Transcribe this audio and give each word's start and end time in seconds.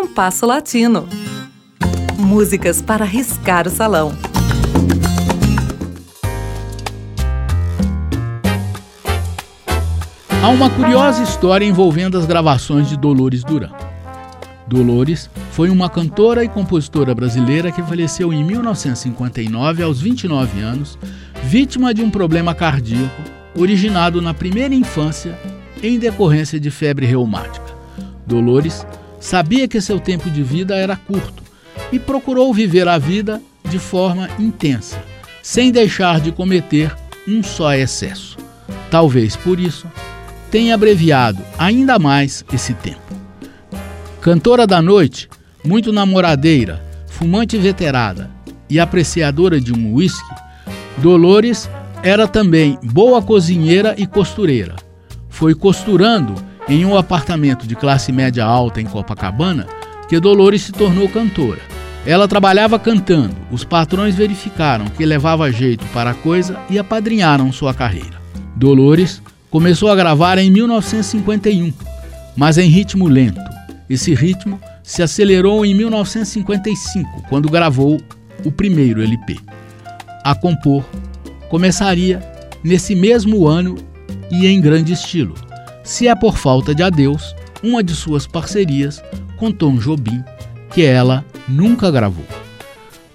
Compasso 0.00 0.46
Latino. 0.46 1.08
Músicas 2.16 2.80
para 2.80 3.04
riscar 3.04 3.66
o 3.66 3.70
salão. 3.70 4.12
Há 10.40 10.48
uma 10.50 10.70
curiosa 10.70 11.24
história 11.24 11.66
envolvendo 11.66 12.16
as 12.16 12.26
gravações 12.26 12.88
de 12.88 12.96
Dolores 12.96 13.42
Duran. 13.42 13.72
Dolores 14.68 15.28
foi 15.50 15.68
uma 15.68 15.90
cantora 15.90 16.44
e 16.44 16.48
compositora 16.48 17.12
brasileira 17.12 17.72
que 17.72 17.82
faleceu 17.82 18.32
em 18.32 18.44
1959 18.44 19.82
aos 19.82 20.00
29 20.00 20.60
anos, 20.60 20.96
vítima 21.42 21.92
de 21.92 22.02
um 22.02 22.10
problema 22.10 22.54
cardíaco 22.54 23.20
originado 23.56 24.22
na 24.22 24.32
primeira 24.32 24.76
infância 24.76 25.36
em 25.82 25.98
decorrência 25.98 26.60
de 26.60 26.70
febre 26.70 27.04
reumática. 27.04 27.66
Dolores 28.24 28.86
sabia 29.20 29.68
que 29.68 29.80
seu 29.80 29.98
tempo 29.98 30.30
de 30.30 30.42
vida 30.42 30.76
era 30.76 30.96
curto 30.96 31.42
e 31.92 31.98
procurou 31.98 32.52
viver 32.52 32.88
a 32.88 32.98
vida 32.98 33.40
de 33.68 33.78
forma 33.78 34.28
intensa, 34.38 35.00
sem 35.42 35.70
deixar 35.70 36.20
de 36.20 36.32
cometer 36.32 36.94
um 37.26 37.42
só 37.42 37.74
excesso. 37.74 38.36
Talvez 38.90 39.36
por 39.36 39.60
isso 39.60 39.86
tenha 40.50 40.74
abreviado 40.74 41.42
ainda 41.58 41.98
mais 41.98 42.44
esse 42.52 42.74
tempo. 42.74 43.00
Cantora 44.20 44.66
da 44.66 44.80
noite, 44.80 45.28
muito 45.64 45.92
namoradeira, 45.92 46.82
fumante 47.06 47.56
veterada 47.56 48.30
e 48.68 48.80
apreciadora 48.80 49.60
de 49.60 49.72
um 49.72 49.94
whisky, 49.94 50.34
Dolores 50.98 51.68
era 52.02 52.26
também 52.26 52.78
boa 52.82 53.22
cozinheira 53.22 53.94
e 53.96 54.06
costureira. 54.06 54.76
Foi 55.28 55.54
costurando 55.54 56.34
em 56.68 56.84
um 56.84 56.96
apartamento 56.96 57.66
de 57.66 57.74
classe 57.74 58.12
média 58.12 58.44
alta 58.44 58.80
em 58.80 58.84
Copacabana 58.84 59.66
que 60.08 60.18
Dolores 60.20 60.62
se 60.62 60.72
tornou 60.72 61.08
cantora. 61.08 61.60
Ela 62.06 62.28
trabalhava 62.28 62.78
cantando, 62.78 63.34
os 63.50 63.64
patrões 63.64 64.14
verificaram 64.14 64.86
que 64.86 65.04
levava 65.04 65.50
jeito 65.52 65.84
para 65.86 66.10
a 66.10 66.14
coisa 66.14 66.58
e 66.70 66.78
apadrinharam 66.78 67.52
sua 67.52 67.74
carreira. 67.74 68.18
Dolores 68.56 69.20
Começou 69.50 69.90
a 69.90 69.96
gravar 69.96 70.36
em 70.36 70.50
1951, 70.50 71.72
mas 72.36 72.58
em 72.58 72.68
ritmo 72.68 73.08
lento. 73.08 73.40
Esse 73.88 74.14
ritmo 74.14 74.60
se 74.82 75.02
acelerou 75.02 75.64
em 75.64 75.72
1955, 75.74 77.22
quando 77.30 77.48
gravou 77.48 77.98
o 78.44 78.52
primeiro 78.52 79.02
LP. 79.02 79.38
A 80.22 80.34
compor 80.34 80.84
começaria 81.48 82.20
nesse 82.62 82.94
mesmo 82.94 83.46
ano 83.46 83.76
e 84.30 84.46
em 84.46 84.60
grande 84.60 84.92
estilo. 84.92 85.34
Se 85.88 86.06
é 86.06 86.14
por 86.14 86.36
falta 86.36 86.74
de 86.74 86.82
adeus, 86.82 87.34
uma 87.62 87.82
de 87.82 87.94
suas 87.94 88.26
parcerias 88.26 89.02
com 89.38 89.50
Tom 89.50 89.78
Jobim, 89.78 90.22
que 90.70 90.84
ela 90.84 91.24
nunca 91.48 91.90
gravou. 91.90 92.26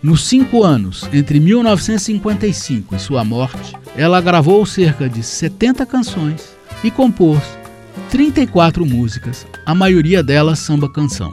Nos 0.02 0.26
cinco 0.26 0.64
anos 0.64 1.08
entre 1.14 1.40
1955 1.40 2.96
e 2.96 3.00
sua 3.00 3.24
morte, 3.24 3.74
ela 3.96 4.20
gravou 4.20 4.66
cerca 4.66 5.08
de 5.08 5.22
70 5.22 5.86
canções 5.86 6.56
e 6.84 6.90
compôs 6.90 7.44
34 8.10 8.84
músicas, 8.84 9.46
a 9.68 9.76
maioria 9.76 10.24
delas 10.24 10.58
samba-canção. 10.58 11.32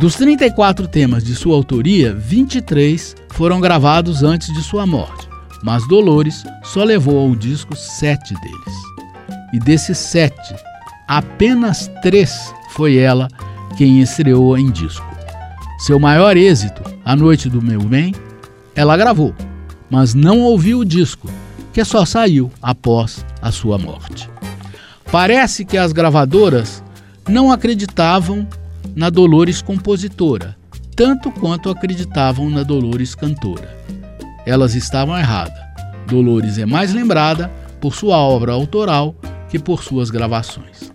Dos 0.00 0.16
34 0.16 0.88
temas 0.88 1.22
de 1.22 1.36
sua 1.36 1.54
autoria, 1.54 2.12
23 2.12 3.14
foram 3.30 3.60
gravados 3.60 4.24
antes 4.24 4.52
de 4.52 4.60
sua 4.64 4.84
morte, 4.84 5.28
mas 5.62 5.86
Dolores 5.86 6.42
só 6.64 6.82
levou 6.82 7.20
ao 7.20 7.36
disco 7.36 7.76
sete 7.76 8.34
deles. 8.34 8.82
E 9.52 9.60
desses 9.60 9.98
sete, 9.98 10.71
apenas 11.16 11.90
três 12.00 12.54
foi 12.70 12.96
ela 12.96 13.28
quem 13.76 14.00
estreou 14.00 14.56
em 14.56 14.70
disco. 14.70 15.06
Seu 15.78 15.98
maior 15.98 16.38
êxito, 16.38 16.82
A 17.04 17.14
Noite 17.14 17.50
do 17.50 17.60
Meu 17.60 17.80
Bem, 17.80 18.14
ela 18.74 18.96
gravou, 18.96 19.34
mas 19.90 20.14
não 20.14 20.40
ouviu 20.40 20.78
o 20.78 20.84
disco, 20.86 21.28
que 21.70 21.84
só 21.84 22.06
saiu 22.06 22.50
após 22.62 23.26
a 23.42 23.52
sua 23.52 23.76
morte. 23.76 24.30
Parece 25.10 25.66
que 25.66 25.76
as 25.76 25.92
gravadoras 25.92 26.82
não 27.28 27.52
acreditavam 27.52 28.46
na 28.96 29.10
Dolores 29.10 29.60
compositora, 29.60 30.56
tanto 30.96 31.30
quanto 31.30 31.68
acreditavam 31.68 32.48
na 32.48 32.62
Dolores 32.62 33.14
cantora. 33.14 33.76
Elas 34.46 34.74
estavam 34.74 35.18
erradas. 35.18 35.60
Dolores 36.06 36.56
é 36.56 36.64
mais 36.64 36.94
lembrada 36.94 37.50
por 37.82 37.94
sua 37.94 38.16
obra 38.16 38.52
autoral 38.52 39.14
que 39.50 39.58
por 39.58 39.82
suas 39.82 40.08
gravações. 40.08 40.91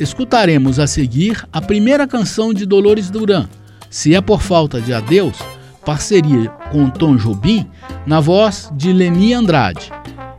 Escutaremos 0.00 0.78
a 0.78 0.86
seguir 0.86 1.46
a 1.52 1.60
primeira 1.60 2.06
canção 2.06 2.54
de 2.54 2.64
Dolores 2.64 3.10
Duran, 3.10 3.46
se 3.90 4.14
é 4.14 4.20
por 4.22 4.40
falta 4.40 4.80
de 4.80 4.94
adeus, 4.94 5.36
parceria 5.84 6.48
com 6.72 6.88
Tom 6.88 7.16
Jobim 7.16 7.66
na 8.06 8.18
voz 8.18 8.70
de 8.74 8.94
Leni 8.94 9.34
Andrade. 9.34 9.92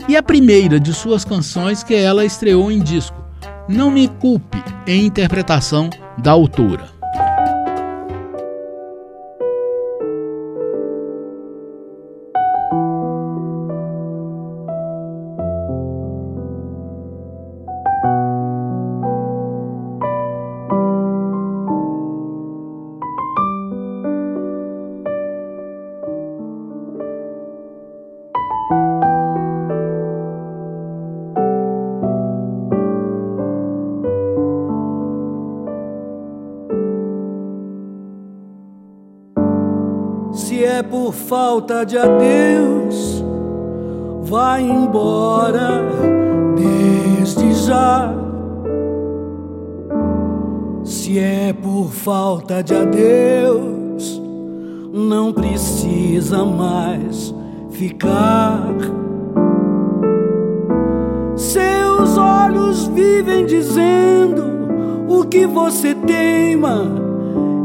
E 0.08 0.18
a 0.18 0.24
primeira 0.24 0.80
de 0.80 0.92
suas 0.92 1.24
canções 1.24 1.84
que 1.84 1.94
ela 1.94 2.26
estreou 2.26 2.72
em 2.72 2.80
disco, 2.80 3.24
Não 3.70 3.92
Me 3.92 4.08
Culpe, 4.08 4.58
em 4.88 5.06
interpretação 5.06 5.92
da 6.18 6.32
autora. 6.32 7.01
Por 40.92 41.14
falta 41.14 41.86
de 41.86 41.98
adeus, 41.98 43.24
vai 44.24 44.62
embora 44.62 45.82
desde 46.56 47.54
já. 47.54 48.14
Se 50.84 51.18
é 51.18 51.54
por 51.54 51.92
falta 51.92 52.62
de 52.62 52.76
adeus, 52.76 54.22
não 54.92 55.32
precisa 55.32 56.44
mais 56.44 57.34
ficar. 57.70 58.68
Seus 61.38 62.18
olhos 62.18 62.88
vivem 62.88 63.46
dizendo 63.46 64.44
o 65.08 65.24
que 65.24 65.48
você 65.48 65.96
teima 65.96 66.86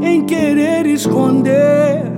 em 0.01 0.25
querer 0.25 0.87
esconder. 0.87 2.16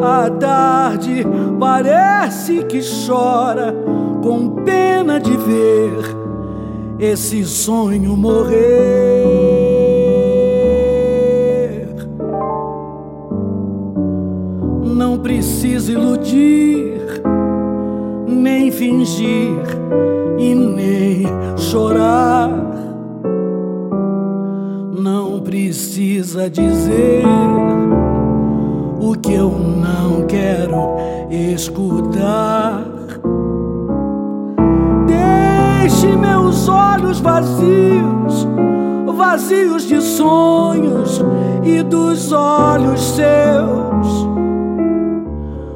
A 0.00 0.28
tarde 0.30 1.24
parece 1.58 2.64
que 2.64 2.80
chora 2.80 3.74
com 4.22 4.64
pena 4.64 5.20
de 5.20 5.36
ver 5.36 6.26
esse 6.98 7.44
sonho 7.44 8.16
morrer. 8.16 8.56
Não 14.82 15.18
precisa 15.18 15.92
iludir, 15.92 17.22
nem 18.26 18.70
fingir 18.70 19.60
e 20.38 20.54
nem 20.54 21.26
chorar. 21.56 22.50
Não 24.98 25.40
precisa 25.40 26.50
dizer 26.50 27.22
o 29.06 29.16
que 29.16 29.34
eu 29.34 29.50
não 29.50 30.26
quero 30.26 30.96
escutar. 31.30 32.82
Deixe 35.06 36.08
meus 36.16 36.68
olhos 36.68 37.20
vazios, 37.20 38.48
vazios 39.16 39.84
de 39.84 40.00
sonhos 40.00 41.22
e 41.62 41.82
dos 41.82 42.32
olhos 42.32 43.00
seus. 43.00 44.26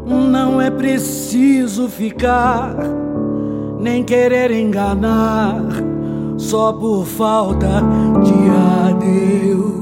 Não 0.05 0.61
é 0.61 0.71
preciso 0.71 1.89
ficar, 1.89 2.75
nem 3.79 4.03
querer 4.03 4.51
enganar, 4.51 5.63
só 6.37 6.73
por 6.73 7.07
falta 7.07 7.81
de 8.25 8.91
adeus. 8.91 9.80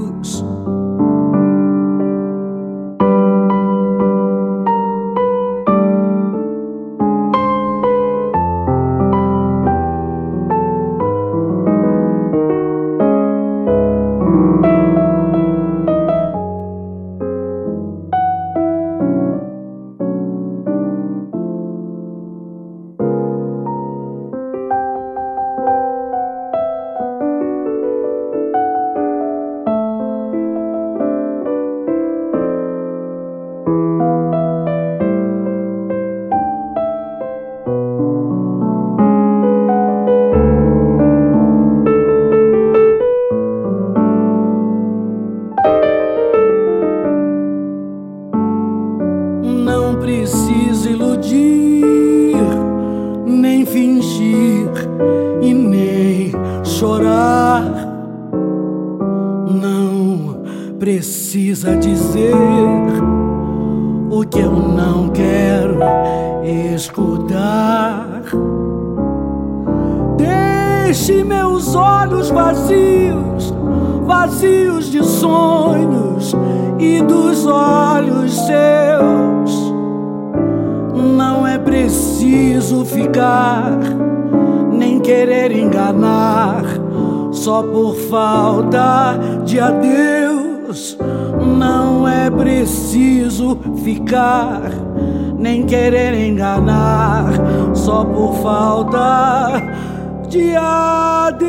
Precisa 60.89 61.77
dizer 61.77 62.33
o 64.11 64.25
que 64.25 64.39
eu 64.39 64.53
não 64.53 65.11
quero 65.11 65.81
escutar. 66.75 68.23
Deixe 70.17 71.23
meus 71.25 71.75
olhos 71.75 72.31
vazios, 72.31 73.53
vazios 74.07 74.91
de 74.91 75.05
sonhos 75.05 76.35
e 76.79 77.03
dos 77.03 77.45
olhos 77.45 78.33
seus. 78.47 79.75
Não 80.95 81.47
é 81.47 81.59
preciso 81.59 82.87
ficar, 82.87 83.79
nem 84.73 85.01
querer 85.01 85.53
enganar, 85.53 86.63
só 87.31 87.63
por 87.63 87.95
falta 87.95 89.19
de 89.45 89.61
adeus. 89.61 90.28
Não 91.59 92.07
é 92.07 92.31
preciso 92.31 93.59
ficar, 93.83 94.71
nem 95.39 95.65
querer 95.65 96.13
enganar, 96.29 97.33
só 97.75 98.05
por 98.05 98.35
falta 98.43 99.63
de 100.29 100.55
adeus. 100.55 101.49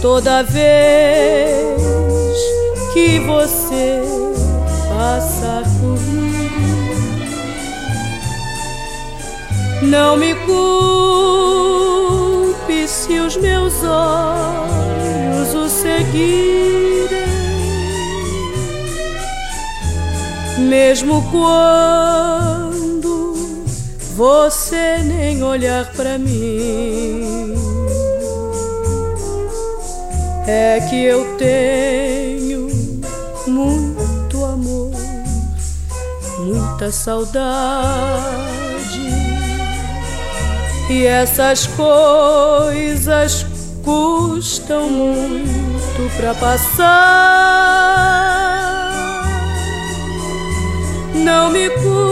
Toda 0.00 0.44
vez 0.44 1.82
que 2.92 3.18
você 3.18 4.00
passa 4.88 5.64
por 5.80 5.98
mim, 6.00 6.48
não 9.82 10.16
me 10.16 10.36
culpe 10.36 10.46
se 12.86 13.18
os 13.18 13.36
meus 13.36 13.74
olhos 13.82 15.52
o 15.54 15.68
seguirem. 15.68 17.26
Mesmo 20.58 21.28
quando 21.32 23.34
você 24.14 24.98
nem 25.04 25.42
olhar 25.42 25.90
para 25.92 26.16
mim. 26.18 27.57
É 30.50 30.80
que 30.88 31.04
eu 31.04 31.36
tenho 31.36 32.70
muito 33.46 34.42
amor, 34.46 34.92
muita 36.38 36.90
saudade. 36.90 37.38
E 40.88 41.04
essas 41.04 41.66
coisas 41.66 43.44
custam 43.84 44.88
muito 44.88 46.16
pra 46.16 46.32
passar. 46.32 46.88
Não 51.14 51.50
me 51.50 51.68
custa 51.68 52.08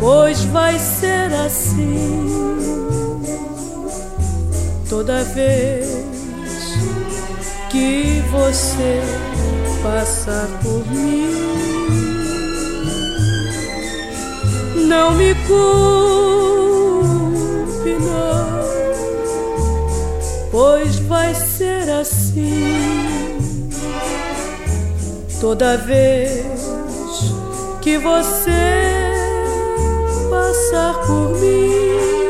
pois 0.00 0.44
vai 0.46 0.78
ser 0.78 1.32
assim 1.46 2.51
toda 5.02 5.24
vez 5.24 5.88
que 7.70 8.22
você 8.30 9.02
passar 9.82 10.46
por 10.62 10.86
mim. 10.92 11.32
Não 14.86 15.10
me 15.14 15.34
culpe, 15.48 15.58
não, 17.98 18.62
pois 20.52 21.00
vai 21.00 21.34
ser 21.34 21.90
assim 21.90 23.40
toda 25.40 25.76
vez 25.78 26.46
que 27.80 27.98
você 27.98 29.10
passar 30.30 30.94
por 31.04 31.36
mim. 31.40 32.21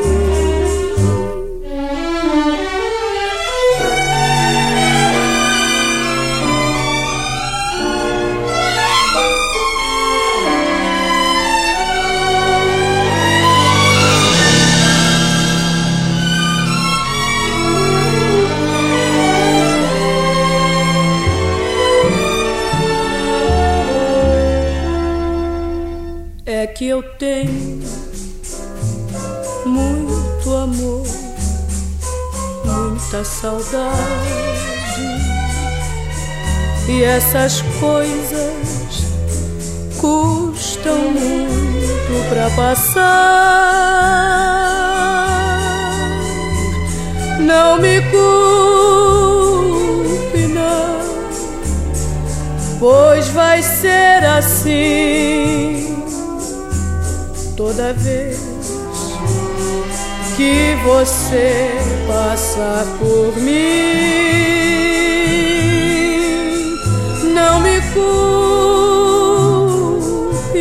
Muito 29.65 30.55
amor, 30.55 31.07
muita 32.65 33.25
saudade. 33.25 34.53
E 36.89 37.05
essas 37.05 37.63
coisas 37.81 39.07
custam 40.01 40.99
muito 41.13 42.29
pra 42.29 42.51
passar. 42.51 43.83
Não 47.41 47.79
me 47.79 48.01
culpe, 48.11 49.19
não, 50.49 50.99
pois 52.79 53.29
vai 53.29 53.63
ser 53.63 54.25
assim 54.25 55.97
toda 57.57 57.93
vez 57.93 58.52
que 60.37 60.75
você 60.85 61.71
passa 62.07 62.87
por 62.99 63.37
mim. 63.37 64.23
Não 67.35 67.61
me 67.61 67.81
culpe, 67.93 68.13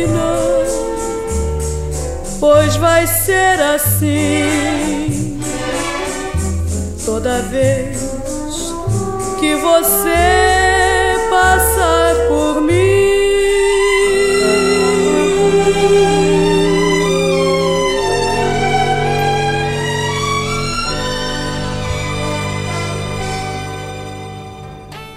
não, 0.06 0.64
pois 2.40 2.76
vai 2.76 3.06
ser 3.06 3.60
assim 3.60 5.40
toda 7.04 7.42
vez 7.42 7.98
que 9.38 9.54
você 9.56 11.18
passar 11.30 11.71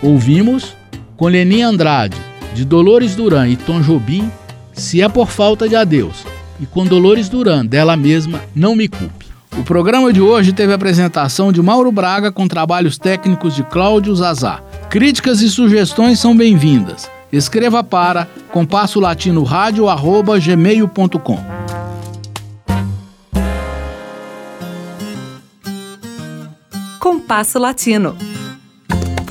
Ouvimos 0.06 0.78
com 1.18 1.26
Leni 1.26 1.64
Andrade, 1.64 2.16
de 2.54 2.64
Dolores 2.64 3.16
Duran 3.16 3.48
e 3.48 3.56
Tom 3.56 3.82
Jobim, 3.82 4.32
Se 4.72 5.02
é 5.02 5.10
por 5.10 5.32
falta 5.32 5.68
de 5.68 5.76
adeus, 5.76 6.24
e 6.60 6.66
com 6.68 6.86
Dolores 6.86 7.28
Duran, 7.28 7.66
dela 7.66 7.98
mesma, 7.98 8.40
Não 8.54 8.76
Me 8.76 8.88
Culpe. 8.88 9.26
O 9.58 9.64
programa 9.64 10.14
de 10.14 10.22
hoje 10.22 10.54
teve 10.54 10.74
a 10.74 10.76
apresentação 10.76 11.52
de 11.52 11.60
Mauro 11.60 11.92
Braga 11.92 12.32
com 12.32 12.48
trabalhos 12.48 13.00
técnicos 13.00 13.56
de 13.56 13.64
Cláudio 13.64 14.16
Zazá. 14.16 14.62
Críticas 14.92 15.42
e 15.42 15.50
sugestões 15.50 16.20
são 16.20 16.38
bem-vindas. 16.38 17.10
Escreva 17.32 17.84
para 17.84 18.28
compasso 18.52 19.00
latino 19.00 19.42
rádio@gmail.com. 19.44 21.40
Compasso 27.00 27.58
Latino 27.58 28.16